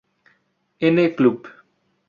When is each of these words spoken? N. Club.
N. 0.81 1.13
Club. 1.15 1.45